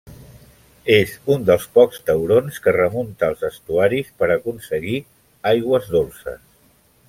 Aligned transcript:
És 0.93 1.11
un 1.33 1.43
dels 1.49 1.67
pocs 1.75 1.99
taurons 2.07 2.57
que 2.63 2.73
remunta 2.77 3.29
els 3.33 3.45
estuaris 3.51 4.11
per 4.23 4.31
aconseguir 4.37 4.99
aigües 5.53 5.93
dolces. 5.99 6.43